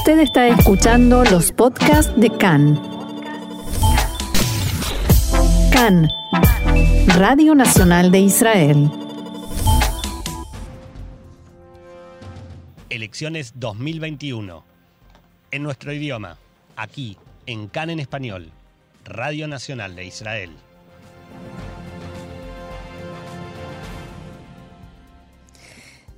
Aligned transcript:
Usted 0.00 0.20
está 0.20 0.48
escuchando 0.48 1.24
los 1.24 1.52
podcasts 1.52 2.18
de 2.18 2.30
CAN. 2.30 2.80
CAN, 5.70 6.08
Radio 7.18 7.54
Nacional 7.54 8.10
de 8.10 8.20
Israel. 8.20 8.90
Elecciones 12.88 13.52
2021. 13.56 14.64
En 15.50 15.62
nuestro 15.62 15.92
idioma, 15.92 16.38
aquí, 16.76 17.18
en 17.44 17.68
CAN 17.68 17.90
en 17.90 18.00
español, 18.00 18.50
Radio 19.04 19.48
Nacional 19.48 19.96
de 19.96 20.06
Israel. 20.06 20.50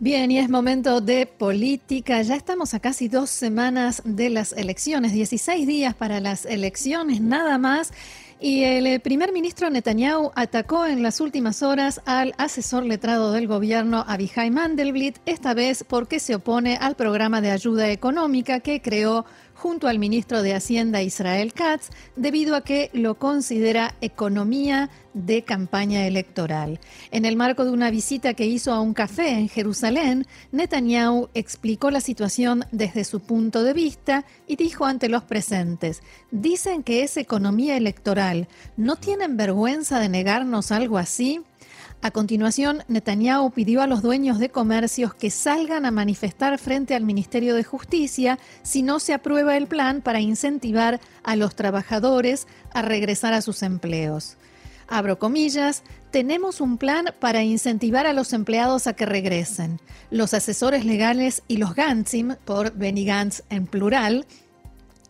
Bien, 0.02 0.32
y 0.32 0.38
es 0.40 0.50
momento 0.50 1.00
de 1.00 1.26
política. 1.26 2.20
Ya 2.22 2.34
estamos 2.34 2.74
a 2.74 2.80
casi 2.80 3.06
dos 3.06 3.30
semanas 3.30 4.02
de 4.04 4.30
las 4.30 4.52
elecciones, 4.52 5.12
16 5.12 5.64
días 5.64 5.94
para 5.94 6.18
las 6.18 6.44
elecciones, 6.44 7.20
nada 7.20 7.56
más. 7.56 7.92
Y 8.40 8.64
el 8.64 8.88
eh, 8.88 8.98
primer 8.98 9.32
ministro 9.32 9.70
Netanyahu 9.70 10.32
atacó 10.34 10.86
en 10.86 11.04
las 11.04 11.20
últimas 11.20 11.62
horas 11.62 12.00
al 12.04 12.34
asesor 12.36 12.84
letrado 12.84 13.30
del 13.30 13.46
gobierno 13.46 14.04
Abihai 14.08 14.50
Mandelblit, 14.50 15.18
esta 15.24 15.54
vez 15.54 15.84
porque 15.86 16.18
se 16.18 16.34
opone 16.34 16.76
al 16.78 16.96
programa 16.96 17.40
de 17.40 17.52
ayuda 17.52 17.88
económica 17.88 18.58
que 18.58 18.82
creó 18.82 19.24
junto 19.54 19.88
al 19.88 19.98
ministro 19.98 20.42
de 20.42 20.54
Hacienda 20.54 21.02
Israel 21.02 21.52
Katz, 21.52 21.90
debido 22.16 22.56
a 22.56 22.62
que 22.62 22.90
lo 22.92 23.18
considera 23.18 23.94
economía 24.00 24.90
de 25.14 25.42
campaña 25.42 26.06
electoral. 26.06 26.80
En 27.10 27.24
el 27.24 27.36
marco 27.36 27.64
de 27.64 27.70
una 27.70 27.90
visita 27.90 28.34
que 28.34 28.46
hizo 28.46 28.72
a 28.72 28.80
un 28.80 28.94
café 28.94 29.30
en 29.30 29.48
Jerusalén, 29.48 30.26
Netanyahu 30.52 31.28
explicó 31.34 31.90
la 31.90 32.00
situación 32.00 32.64
desde 32.72 33.04
su 33.04 33.20
punto 33.20 33.62
de 33.62 33.72
vista 33.72 34.24
y 34.46 34.56
dijo 34.56 34.86
ante 34.86 35.08
los 35.08 35.22
presentes, 35.24 36.02
dicen 36.30 36.82
que 36.82 37.02
es 37.02 37.16
economía 37.16 37.76
electoral, 37.76 38.48
¿no 38.76 38.96
tienen 38.96 39.36
vergüenza 39.36 40.00
de 40.00 40.08
negarnos 40.08 40.72
algo 40.72 40.98
así? 40.98 41.42
A 42.00 42.10
continuación, 42.10 42.82
Netanyahu 42.88 43.50
pidió 43.52 43.82
a 43.82 43.86
los 43.86 44.02
dueños 44.02 44.38
de 44.38 44.50
comercios 44.50 45.14
que 45.14 45.30
salgan 45.30 45.86
a 45.86 45.90
manifestar 45.90 46.58
frente 46.58 46.94
al 46.94 47.04
Ministerio 47.04 47.54
de 47.54 47.64
Justicia 47.64 48.38
si 48.62 48.82
no 48.82 49.00
se 49.00 49.14
aprueba 49.14 49.56
el 49.56 49.66
plan 49.66 50.02
para 50.02 50.20
incentivar 50.20 51.00
a 51.22 51.36
los 51.36 51.54
trabajadores 51.54 52.46
a 52.72 52.82
regresar 52.82 53.34
a 53.34 53.42
sus 53.42 53.62
empleos. 53.62 54.36
Abro 54.88 55.18
comillas, 55.18 55.84
tenemos 56.10 56.60
un 56.60 56.76
plan 56.76 57.06
para 57.18 57.42
incentivar 57.42 58.06
a 58.06 58.12
los 58.12 58.32
empleados 58.32 58.86
a 58.86 58.92
que 58.92 59.06
regresen. 59.06 59.80
Los 60.10 60.34
asesores 60.34 60.84
legales 60.84 61.42
y 61.48 61.56
los 61.56 61.74
Gantzim, 61.74 62.36
por 62.44 62.72
Benny 62.74 63.06
Gantz 63.06 63.42
en 63.48 63.66
plural, 63.66 64.26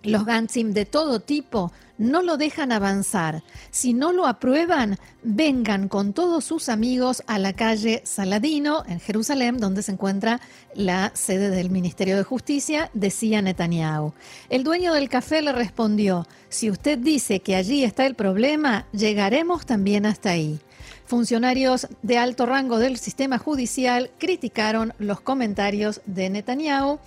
los 0.04 0.24
Gantzim 0.24 0.72
de 0.72 0.84
todo 0.84 1.20
tipo 1.20 1.72
no 1.98 2.22
lo 2.22 2.36
dejan 2.36 2.72
avanzar. 2.72 3.42
Si 3.70 3.92
no 3.92 4.12
lo 4.12 4.26
aprueban, 4.26 4.98
vengan 5.22 5.88
con 5.88 6.12
todos 6.12 6.44
sus 6.44 6.68
amigos 6.68 7.22
a 7.26 7.38
la 7.38 7.52
calle 7.52 8.02
Saladino, 8.04 8.84
en 8.86 9.00
Jerusalén, 9.00 9.58
donde 9.58 9.82
se 9.82 9.92
encuentra 9.92 10.40
la 10.74 11.12
sede 11.14 11.50
del 11.50 11.70
Ministerio 11.70 12.16
de 12.16 12.24
Justicia, 12.24 12.90
decía 12.94 13.42
Netanyahu. 13.42 14.12
El 14.48 14.64
dueño 14.64 14.94
del 14.94 15.08
café 15.08 15.42
le 15.42 15.52
respondió, 15.52 16.26
si 16.48 16.70
usted 16.70 16.98
dice 16.98 17.40
que 17.40 17.56
allí 17.56 17.84
está 17.84 18.06
el 18.06 18.14
problema, 18.14 18.86
llegaremos 18.92 19.66
también 19.66 20.06
hasta 20.06 20.30
ahí. 20.30 20.60
Funcionarios 21.06 21.88
de 22.02 22.18
alto 22.18 22.46
rango 22.46 22.78
del 22.78 22.96
sistema 22.96 23.38
judicial 23.38 24.10
criticaron 24.18 24.94
los 24.98 25.20
comentarios 25.20 26.00
de 26.06 26.30
Netanyahu 26.30 27.00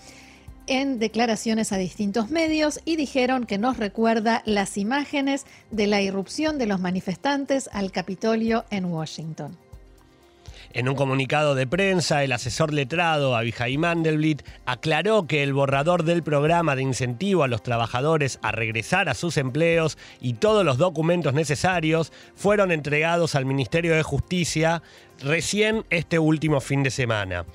en 0.68 1.00
declaraciones 1.00 1.72
a 1.72 1.78
distintos 1.78 2.30
medios 2.30 2.80
y 2.86 2.96
dijeron 2.96 3.46
que 3.46 3.58
nos 3.58 3.78
recuerda 3.78 4.42
las 4.46 4.78
imágenes 4.78 5.46
de 5.72 5.88
la 5.88 6.02
irrupción 6.02 6.58
de 6.58 6.66
los 6.66 6.80
manifestantes 6.80 7.70
al 7.74 7.92
Capitolio 7.92 8.66
en 8.70 8.86
Washington. 8.86 9.58
En 10.76 10.90
un 10.90 10.96
comunicado 10.96 11.56
de 11.56 11.68
prensa, 11.68 12.26
el 12.26 12.34
asesor 12.34 12.74
letrado 12.74 13.38
Abihai 13.38 13.78
Mandelblit 13.78 14.42
aclaró 14.66 15.26
que 15.26 15.42
el 15.42 15.54
borrador 15.54 16.04
del 16.04 16.22
programa 16.22 16.76
de 16.76 16.82
incentivo 16.82 17.44
a 17.44 17.48
los 17.48 17.64
trabajadores 17.64 18.40
a 18.42 18.52
regresar 18.52 19.08
a 19.08 19.14
sus 19.14 19.38
empleos 19.38 19.98
y 20.20 20.34
todos 20.34 20.66
los 20.66 20.78
documentos 20.78 21.34
necesarios 21.34 22.12
fueron 22.36 22.74
entregados 22.74 23.36
al 23.36 23.46
Ministerio 23.46 23.96
de 23.96 24.04
Justicia 24.04 24.84
recién 25.24 25.86
este 25.92 26.20
último 26.20 26.60
fin 26.60 26.84
de 26.84 26.92
semana. 26.92 27.46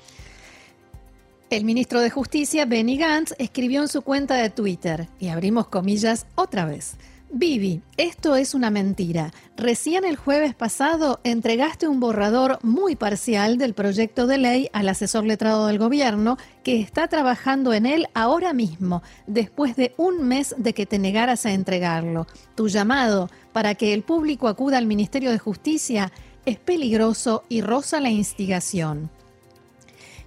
El 1.51 1.65
ministro 1.65 1.99
de 1.99 2.09
Justicia, 2.09 2.63
Benny 2.63 2.95
Gantz, 2.95 3.35
escribió 3.37 3.81
en 3.81 3.89
su 3.89 4.03
cuenta 4.03 4.35
de 4.35 4.49
Twitter, 4.49 5.09
y 5.19 5.27
abrimos 5.27 5.67
comillas 5.67 6.25
otra 6.35 6.63
vez. 6.63 6.95
Vivi, 7.29 7.81
esto 7.97 8.37
es 8.37 8.53
una 8.53 8.69
mentira. 8.69 9.33
Recién 9.57 10.05
el 10.05 10.15
jueves 10.15 10.55
pasado 10.55 11.19
entregaste 11.25 11.89
un 11.89 11.99
borrador 11.99 12.57
muy 12.63 12.95
parcial 12.95 13.57
del 13.57 13.73
proyecto 13.73 14.27
de 14.27 14.37
ley 14.37 14.69
al 14.71 14.87
asesor 14.87 15.25
letrado 15.25 15.67
del 15.67 15.77
gobierno 15.77 16.37
que 16.63 16.79
está 16.79 17.09
trabajando 17.09 17.73
en 17.73 17.85
él 17.85 18.07
ahora 18.13 18.53
mismo, 18.53 19.03
después 19.27 19.75
de 19.75 19.93
un 19.97 20.25
mes 20.25 20.55
de 20.57 20.73
que 20.73 20.85
te 20.85 20.99
negaras 20.99 21.45
a 21.45 21.51
entregarlo. 21.51 22.27
Tu 22.55 22.69
llamado 22.69 23.29
para 23.51 23.75
que 23.75 23.93
el 23.93 24.03
público 24.03 24.47
acuda 24.47 24.77
al 24.77 24.85
Ministerio 24.85 25.31
de 25.31 25.37
Justicia 25.37 26.13
es 26.45 26.57
peligroso 26.59 27.43
y 27.49 27.59
roza 27.59 27.99
la 27.99 28.09
instigación. 28.09 29.09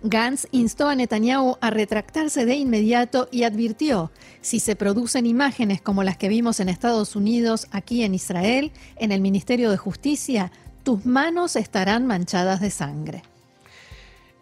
Gantz 0.07 0.47
instó 0.53 0.89
a 0.89 0.95
Netanyahu 0.95 1.57
a 1.63 1.71
retractarse 1.71 2.45
de 2.45 2.57
inmediato 2.57 3.27
y 3.33 3.45
advirtió, 3.45 4.13
si 4.43 4.61
se 4.61 4.77
producen 4.77 5.25
imágenes 5.25 5.81
como 5.81 6.05
las 6.05 6.19
que 6.19 6.29
vimos 6.29 6.61
en 6.61 6.69
Estados 6.69 7.17
Unidos, 7.17 7.69
aquí 7.71 8.03
en 8.03 8.15
Israel, 8.15 8.71
en 8.97 9.13
el 9.13 9.23
Ministerio 9.23 9.71
de 9.71 9.79
Justicia, 9.79 10.53
tus 10.83 11.07
manos 11.07 11.57
estarán 11.57 12.07
manchadas 12.07 12.61
de 12.61 12.69
sangre. 12.69 13.23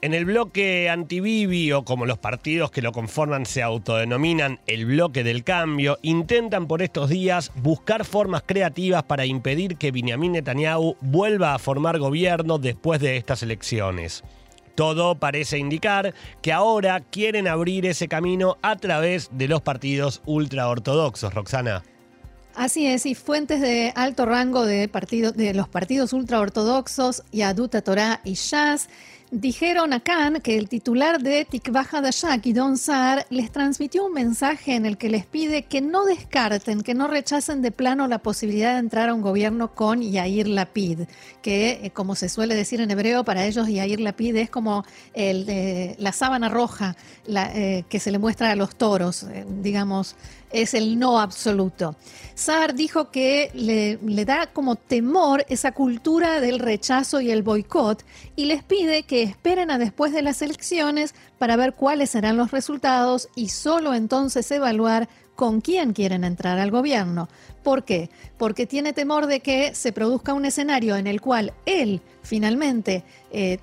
En 0.01 0.15
el 0.15 0.25
bloque 0.25 0.91
anti-Bibi, 0.91 1.71
como 1.85 2.07
los 2.07 2.19
partidos 2.19 2.73
que 2.73 2.83
lo 2.83 2.91
conforman 2.91 3.47
se 3.47 3.63
autodenominan 3.63 4.59
el 4.67 4.85
bloque 4.87 5.23
del 5.23 5.45
cambio, 5.45 5.97
intentan 6.03 6.67
por 6.67 6.83
estos 6.83 7.09
días 7.09 7.53
buscar 7.63 8.05
formas 8.05 8.43
creativas 8.45 9.05
para 9.05 9.27
impedir 9.27 9.77
que 9.77 9.93
Benjamin 9.93 10.33
Netanyahu 10.33 10.97
vuelva 11.01 11.55
a 11.55 11.61
formar 11.61 12.01
gobierno 12.01 12.59
después 12.59 13.01
de 13.01 13.17
estas 13.17 13.45
elecciones. 13.45 14.25
Todo 14.75 15.17
parece 15.17 15.59
indicar 15.59 16.15
que 16.41 16.53
ahora 16.53 17.01
quieren 17.01 17.47
abrir 17.49 17.87
ese 17.87 18.09
camino 18.09 18.57
a 18.63 18.77
través 18.77 19.29
de 19.33 19.49
los 19.49 19.61
partidos 19.61 20.23
ultraortodoxos, 20.27 21.35
Roxana. 21.35 21.83
Así 22.55 22.87
es, 22.87 23.07
y 23.07 23.15
fuentes 23.15 23.61
de 23.61 23.93
alto 23.95 24.27
rango 24.27 24.67
de, 24.67 24.91
de 25.35 25.55
los 25.55 25.69
partidos 25.69 26.13
ultraortodoxos, 26.13 27.23
Yaduta 27.33 27.81
Torah 27.81 28.21
y 28.25 28.35
Shas, 28.35 28.89
Dijeron 29.35 29.95
a 29.95 30.01
Khan 30.01 30.43
que 30.43 30.59
el 30.59 30.69
titular 30.69 31.23
de 31.23 31.47
Tikva 31.47 31.87
Hadashah, 31.91 32.37
Don 32.53 32.77
Saar, 32.77 33.25
les 33.31 33.51
transmitió 33.51 34.05
un 34.05 34.13
mensaje 34.13 34.75
en 34.75 34.85
el 34.85 34.99
que 34.99 35.09
les 35.09 35.25
pide 35.25 35.63
que 35.63 35.81
no 35.81 36.05
descarten, 36.05 36.83
que 36.83 36.93
no 36.93 37.09
rechacen 37.09 37.63
de 37.63 37.71
plano 37.71 38.09
la 38.09 38.19
posibilidad 38.19 38.75
de 38.75 38.81
entrar 38.81 39.09
a 39.09 39.15
un 39.15 39.23
gobierno 39.23 39.75
con 39.75 40.03
Yair 40.03 40.49
Lapid, 40.49 41.05
que, 41.41 41.81
eh, 41.83 41.91
como 41.93 42.15
se 42.15 42.29
suele 42.29 42.55
decir 42.55 42.83
en 42.83 42.91
hebreo, 42.91 43.25
para 43.25 43.47
ellos 43.47 43.69
Yair 43.69 44.01
Lapid 44.01 44.37
es 44.37 44.51
como 44.51 44.85
el, 45.15 45.97
la 45.97 46.13
sábana 46.13 46.51
roja 46.51 46.95
eh, 47.27 47.85
que 47.89 48.01
se 48.01 48.11
le 48.11 48.19
muestra 48.19 48.51
a 48.51 48.55
los 48.55 48.77
toros, 48.77 49.23
eh, 49.23 49.47
digamos, 49.63 50.15
es 50.53 50.75
el 50.75 50.99
no 50.99 51.21
absoluto. 51.21 51.97
Saar 52.35 52.75
dijo 52.75 53.11
que 53.11 53.51
le, 53.55 53.99
le, 54.05 54.25
da 54.25 54.47
como 54.47 54.77
temor 54.77 55.45
esa 55.49 55.73
cultura 55.73 56.41
del 56.41 56.59
rechazo 56.59 57.21
y 57.21 57.31
el 57.31 57.43
boicot 57.43 58.05
y 58.37 58.47
les 58.47 58.63
pide 58.63 59.03
que 59.03 59.23
esperen 59.23 59.71
a 59.71 59.79
después 59.79 60.13
de 60.13 60.23
las 60.23 60.41
elecciones 60.43 61.15
para 61.39 61.57
ver 61.57 61.75
cuáles 61.75 62.11
serán 62.11 62.37
los 62.37 62.51
resultados 62.51 63.29
y 63.35 63.49
solo 63.49 63.95
entonces 63.95 64.51
evaluar 64.51 65.09
con 65.35 65.61
quién 65.61 65.93
quieren 65.93 66.25
entrar 66.25 66.59
al 66.59 66.71
gobierno. 66.71 67.29
¿Por 67.63 67.85
qué? 67.85 68.11
Porque 68.39 68.67
tiene 68.67 68.93
temor 68.93 69.27
de 69.27 69.41
que 69.41 69.75
se 69.75 69.93
produzca 69.93 70.35
un 70.35 70.45
escenario 70.45 70.97
en 70.97 71.07
el 71.07 71.21
cual 71.21 71.53
él 71.67 72.01
finalmente 72.23 73.05
eh, 73.31 73.59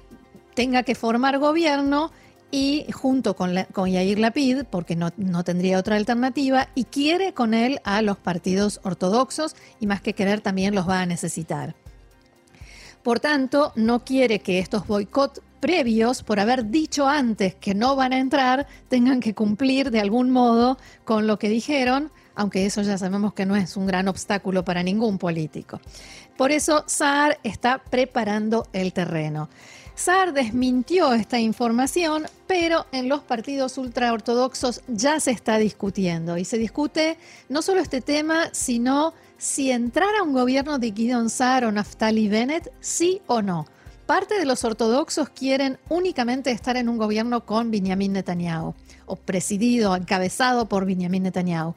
tenga 0.55 0.83
que 0.83 0.95
formar 0.95 1.39
gobierno 1.39 2.11
y 2.51 2.85
junto 2.91 3.35
con, 3.35 3.53
con 3.73 3.89
Yair 3.91 4.19
Lapid, 4.19 4.63
porque 4.69 4.95
no, 4.95 5.11
no, 5.17 5.43
tendría 5.43 5.77
otra 5.77 5.95
alternativa, 5.95 6.69
y 6.75 6.85
quiere 6.85 7.33
con 7.33 7.53
él 7.53 7.79
a 7.83 8.01
los 8.01 8.17
partidos 8.17 8.79
ortodoxos 8.83 9.55
y 9.79 9.87
más 9.87 10.01
que 10.01 10.13
querer 10.13 10.41
también 10.41 10.73
los 10.75 10.87
va 10.87 11.01
a 11.01 11.05
necesitar. 11.05 11.75
Por 13.03 13.19
tanto, 13.19 13.71
no 13.75 14.03
quiere 14.03 14.39
que 14.39 14.59
estos 14.59 14.87
boicot 14.87 15.41
previos, 15.59 16.23
por 16.23 16.39
haber 16.39 16.69
dicho 16.69 17.07
antes 17.07 17.55
que 17.55 17.73
no 17.73 17.95
van 17.95 18.13
a 18.13 18.19
entrar, 18.19 18.67
tengan 18.87 19.19
que 19.19 19.33
cumplir 19.33 19.91
de 19.91 19.99
algún 19.99 20.31
modo 20.31 20.77
con 21.05 21.27
lo 21.27 21.37
que 21.37 21.49
dijeron, 21.49 22.11
aunque 22.35 22.65
eso 22.65 22.81
ya 22.81 22.97
sabemos 22.97 23.33
que 23.33 23.45
no 23.45 23.55
es 23.55 23.75
un 23.77 23.85
gran 23.85 24.07
obstáculo 24.07 24.63
para 24.63 24.83
ningún 24.83 25.17
político. 25.17 25.79
Por 26.37 26.51
eso 26.51 26.83
Saar 26.87 27.37
está 27.43 27.79
preparando 27.79 28.67
el 28.71 28.93
terreno. 28.93 29.49
Saar 29.99 30.31
desmintió 30.31 31.11
esta 31.11 31.39
información, 31.39 32.25
pero 32.47 32.85
en 32.93 33.09
los 33.09 33.21
partidos 33.21 33.77
ultraortodoxos 33.77 34.81
ya 34.87 35.19
se 35.19 35.31
está 35.31 35.57
discutiendo 35.57 36.37
y 36.37 36.45
se 36.45 36.57
discute 36.57 37.17
no 37.49 37.61
solo 37.61 37.81
este 37.81 37.99
tema, 37.99 38.47
sino 38.53 39.13
si 39.37 39.71
entrar 39.71 40.15
a 40.15 40.23
un 40.23 40.31
gobierno 40.31 40.79
de 40.79 40.93
Gideon 40.93 41.29
Saar 41.29 41.65
o 41.65 41.73
Naftali 41.73 42.29
Bennett, 42.29 42.71
sí 42.79 43.21
o 43.27 43.41
no. 43.41 43.65
Parte 44.05 44.39
de 44.39 44.45
los 44.45 44.63
ortodoxos 44.63 45.27
quieren 45.31 45.77
únicamente 45.89 46.51
estar 46.51 46.77
en 46.77 46.87
un 46.87 46.97
gobierno 46.97 47.45
con 47.45 47.69
Benjamin 47.69 48.13
Netanyahu, 48.13 48.75
o 49.05 49.15
presidido, 49.17 49.97
encabezado 49.97 50.69
por 50.69 50.85
Benjamin 50.85 51.23
Netanyahu. 51.23 51.75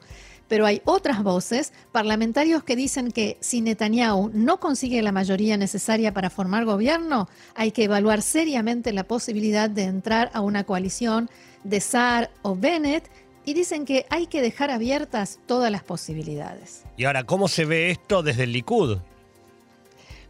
Pero 0.53 0.67
hay 0.67 0.83
otras 0.85 1.23
voces, 1.23 1.73
parlamentarios 1.91 2.63
que 2.63 2.75
dicen 2.75 3.11
que 3.11 3.37
si 3.39 3.61
Netanyahu 3.61 4.29
no 4.35 4.59
consigue 4.59 5.01
la 5.01 5.11
mayoría 5.11 5.57
necesaria 5.57 6.13
para 6.13 6.29
formar 6.29 6.63
gobierno, 6.63 7.27
hay 7.55 7.71
que 7.71 7.85
evaluar 7.85 8.21
seriamente 8.21 8.93
la 8.93 9.03
posibilidad 9.03 9.67
de 9.67 9.85
entrar 9.85 10.29
a 10.31 10.41
una 10.41 10.63
coalición 10.63 11.27
de 11.63 11.81
Saar 11.81 12.29
o 12.43 12.55
Bennett 12.55 13.09
y 13.45 13.55
dicen 13.55 13.83
que 13.83 14.05
hay 14.11 14.27
que 14.27 14.43
dejar 14.43 14.69
abiertas 14.69 15.39
todas 15.47 15.71
las 15.71 15.81
posibilidades. 15.81 16.83
Y 16.97 17.05
ahora, 17.05 17.23
¿cómo 17.23 17.47
se 17.47 17.65
ve 17.65 17.89
esto 17.89 18.21
desde 18.21 18.43
el 18.43 18.51
Likud? 18.51 18.99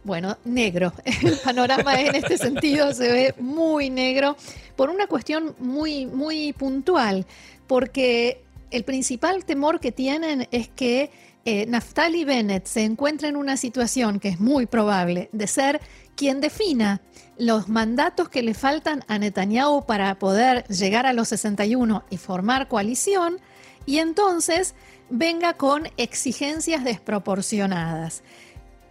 Bueno, 0.04 0.38
negro. 0.46 0.94
El 1.22 1.36
panorama 1.36 2.00
en 2.00 2.14
este 2.14 2.38
sentido 2.38 2.94
se 2.94 3.12
ve 3.12 3.34
muy 3.38 3.90
negro 3.90 4.38
por 4.74 4.88
una 4.88 5.06
cuestión 5.06 5.54
muy, 5.58 6.06
muy 6.06 6.54
puntual, 6.54 7.26
porque 7.66 8.43
el 8.74 8.84
principal 8.84 9.44
temor 9.44 9.78
que 9.78 9.92
tienen 9.92 10.48
es 10.50 10.68
que 10.68 11.10
eh, 11.44 11.66
Naftali 11.66 12.24
Bennett 12.24 12.66
se 12.66 12.82
encuentre 12.82 13.28
en 13.28 13.36
una 13.36 13.56
situación 13.56 14.18
que 14.18 14.28
es 14.28 14.40
muy 14.40 14.66
probable 14.66 15.28
de 15.32 15.46
ser 15.46 15.80
quien 16.16 16.40
defina 16.40 17.00
los 17.38 17.68
mandatos 17.68 18.28
que 18.28 18.42
le 18.42 18.54
faltan 18.54 19.04
a 19.06 19.18
Netanyahu 19.18 19.86
para 19.86 20.18
poder 20.18 20.66
llegar 20.68 21.06
a 21.06 21.12
los 21.12 21.28
61 21.28 22.04
y 22.10 22.16
formar 22.16 22.68
coalición, 22.68 23.38
y 23.86 23.98
entonces 23.98 24.74
venga 25.10 25.54
con 25.54 25.88
exigencias 25.96 26.82
desproporcionadas 26.84 28.22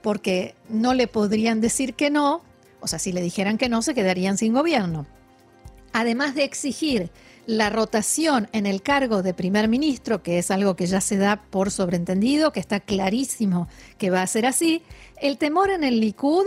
porque 0.02 0.56
no 0.70 0.94
le 0.94 1.08
podrían 1.08 1.62
decir 1.62 1.94
que 1.94 2.10
no, 2.10 2.42
o 2.82 2.88
sea, 2.88 3.00
si 3.00 3.12
le 3.12 3.22
dijeran 3.22 3.58
que 3.58 3.70
no, 3.70 3.82
se 3.82 3.94
quedarían 3.94 4.38
sin 4.38 4.54
gobierno. 4.54 5.08
Además 5.94 6.36
de 6.36 6.44
exigir 6.44 7.12
la 7.46 7.70
rotación 7.70 8.48
en 8.52 8.66
el 8.66 8.82
cargo 8.82 9.22
de 9.22 9.34
primer 9.34 9.68
ministro, 9.68 10.24
que 10.24 10.40
es 10.40 10.50
algo 10.52 10.76
que 10.76 10.88
ya 10.88 11.02
se 11.02 11.18
da 11.18 11.42
por 11.50 11.72
sobreentendido, 11.72 12.52
que 12.52 12.60
está 12.60 12.80
clarísimo 12.80 13.68
que 13.98 14.10
va 14.10 14.22
a 14.22 14.28
ser 14.28 14.46
así, 14.46 14.82
el 15.22 15.38
temor 15.38 15.70
en 15.70 15.84
el 15.84 16.00
Likud, 16.00 16.46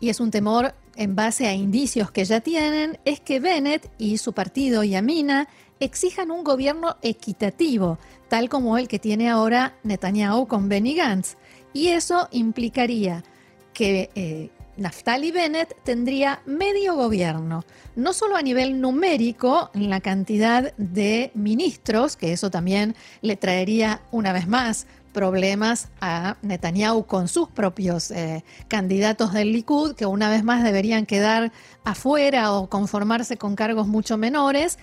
y 0.00 0.10
es 0.10 0.20
un 0.20 0.30
temor 0.30 0.74
en 0.96 1.14
base 1.16 1.46
a 1.46 1.54
indicios 1.54 2.10
que 2.10 2.24
ya 2.24 2.40
tienen, 2.40 2.98
es 3.04 3.20
que 3.20 3.40
Bennett 3.40 3.90
y 3.98 4.18
su 4.18 4.32
partido 4.32 4.82
Yamina 4.84 5.48
exijan 5.80 6.30
un 6.30 6.44
gobierno 6.44 6.96
equitativo, 7.02 7.98
tal 8.28 8.48
como 8.48 8.78
el 8.78 8.88
que 8.88 8.98
tiene 8.98 9.28
ahora 9.28 9.76
Netanyahu 9.84 10.46
con 10.46 10.68
Benny 10.68 10.94
Gantz. 10.94 11.36
Y 11.72 11.88
eso 11.88 12.28
implicaría 12.32 13.22
que 13.72 14.10
eh, 14.14 14.50
Naftali 14.78 15.32
Bennett 15.32 15.74
tendría 15.82 16.40
medio 16.46 16.94
gobierno, 16.94 17.64
no 17.96 18.12
solo 18.12 18.36
a 18.36 18.42
nivel 18.42 18.80
numérico, 18.80 19.70
en 19.74 19.90
la 19.90 20.00
cantidad 20.00 20.72
de 20.76 21.32
ministros, 21.34 22.16
que 22.16 22.32
eso 22.32 22.48
también 22.48 22.94
le 23.20 23.36
traería 23.36 24.00
una 24.12 24.32
vez 24.32 24.46
más 24.46 24.86
problemas 25.12 25.88
a 26.00 26.36
Netanyahu 26.42 27.06
con 27.06 27.26
sus 27.26 27.48
propios 27.48 28.12
eh, 28.12 28.44
candidatos 28.68 29.32
del 29.32 29.50
Likud, 29.50 29.96
que 29.96 30.06
una 30.06 30.30
vez 30.30 30.44
más 30.44 30.62
deberían 30.62 31.06
quedar 31.06 31.50
afuera 31.82 32.52
o 32.52 32.68
conformarse 32.68 33.36
con 33.36 33.56
cargos 33.56 33.88
mucho 33.88 34.16
menores, 34.16 34.78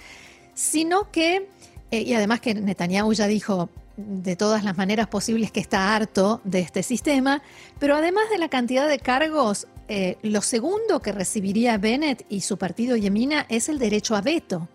sino 0.55 1.09
que, 1.09 1.47
eh, 1.91 2.01
y 2.01 2.13
además 2.15 2.41
que 2.41 2.53
Netanyahu 2.53 3.13
ya 3.13 3.27
dijo, 3.27 3.69
de 3.97 4.35
todas 4.35 4.65
las 4.65 4.75
maneras 4.75 5.07
posibles 5.07 5.51
que 5.51 5.61
está 5.61 5.95
harto 5.95 6.41
de 6.43 6.59
este 6.59 6.83
sistema, 6.83 7.41
pero 7.79 7.95
además 7.95 8.25
de 8.29 8.37
la 8.37 8.49
cantidad 8.49 8.89
de 8.89 8.99
cargos, 8.99 9.67
eh, 9.87 10.17
lo 10.23 10.41
segundo 10.41 10.99
que 10.99 11.11
recibiría 11.11 11.77
Bennett 11.77 12.25
y 12.29 12.41
su 12.41 12.57
partido 12.57 12.95
Yemina 12.95 13.45
es 13.49 13.69
el 13.69 13.77
derecho 13.77 14.15
a 14.15 14.21
veto, 14.21 14.67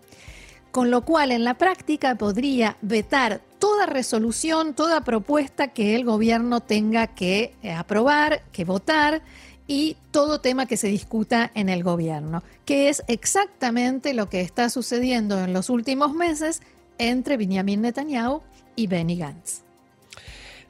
con 0.71 0.89
lo 0.89 1.03
cual 1.03 1.31
en 1.31 1.43
la 1.43 1.55
práctica 1.55 2.15
podría 2.15 2.77
vetar 2.81 3.41
toda 3.59 3.85
resolución, 3.85 4.73
toda 4.73 5.03
propuesta 5.03 5.69
que 5.69 5.95
el 5.95 6.05
gobierno 6.05 6.61
tenga 6.61 7.07
que 7.07 7.53
eh, 7.61 7.71
aprobar, 7.71 8.43
que 8.51 8.63
votar 8.63 9.21
y 9.67 9.97
todo 10.11 10.41
tema 10.41 10.65
que 10.65 10.77
se 10.77 10.87
discuta 10.87 11.51
en 11.55 11.69
el 11.69 11.83
gobierno, 11.83 12.43
que 12.65 12.89
es 12.89 13.03
exactamente 13.07 14.13
lo 14.13 14.29
que 14.29 14.41
está 14.41 14.69
sucediendo 14.69 15.43
en 15.43 15.53
los 15.53 15.69
últimos 15.69 16.13
meses 16.13 16.61
entre 16.97 17.37
Benjamin 17.37 17.81
Netanyahu 17.81 18.41
y 18.75 18.87
Benny 18.87 19.17
Gantz. 19.17 19.61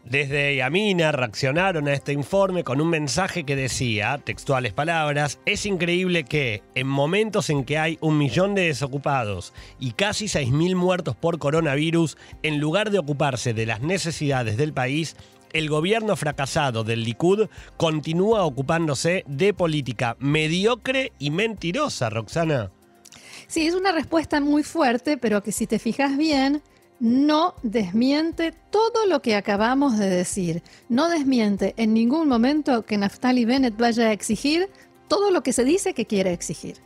Desde 0.03 0.55
Yamina 0.55 1.11
reaccionaron 1.11 1.87
a 1.87 1.93
este 1.93 2.11
informe 2.11 2.63
con 2.63 2.81
un 2.81 2.89
mensaje 2.89 3.43
que 3.43 3.55
decía, 3.55 4.19
textuales 4.23 4.73
palabras, 4.73 5.39
es 5.45 5.65
increíble 5.65 6.23
que 6.23 6.63
en 6.73 6.87
momentos 6.87 7.49
en 7.49 7.63
que 7.63 7.77
hay 7.77 7.97
un 8.01 8.17
millón 8.17 8.55
de 8.55 8.63
desocupados 8.63 9.53
y 9.79 9.91
casi 9.91 10.25
6.000 10.25 10.75
muertos 10.75 11.15
por 11.15 11.37
coronavirus, 11.37 12.17
en 12.41 12.59
lugar 12.59 12.89
de 12.89 12.99
ocuparse 12.99 13.53
de 13.53 13.67
las 13.67 13.81
necesidades 13.81 14.57
del 14.57 14.73
país, 14.73 15.15
el 15.53 15.69
gobierno 15.69 16.15
fracasado 16.15 16.83
del 16.83 17.03
Likud 17.03 17.47
continúa 17.77 18.43
ocupándose 18.43 19.23
de 19.27 19.53
política 19.53 20.15
mediocre 20.19 21.11
y 21.19 21.29
mentirosa, 21.29 22.09
Roxana. 22.09 22.71
Sí, 23.47 23.67
es 23.67 23.75
una 23.75 23.91
respuesta 23.91 24.39
muy 24.39 24.63
fuerte, 24.63 25.17
pero 25.17 25.43
que 25.43 25.51
si 25.51 25.67
te 25.67 25.77
fijas 25.77 26.17
bien, 26.17 26.63
no 27.01 27.55
desmiente 27.63 28.53
todo 28.69 29.07
lo 29.07 29.23
que 29.23 29.35
acabamos 29.35 29.97
de 29.97 30.07
decir. 30.07 30.63
No 30.87 31.09
desmiente 31.09 31.73
en 31.77 31.93
ningún 31.93 32.27
momento 32.27 32.85
que 32.85 32.97
Naftali 32.97 33.43
Bennett 33.43 33.75
vaya 33.75 34.05
a 34.05 34.11
exigir 34.13 34.69
todo 35.07 35.31
lo 35.31 35.41
que 35.41 35.51
se 35.51 35.65
dice 35.65 35.95
que 35.95 36.05
quiere 36.05 36.31
exigir. 36.31 36.81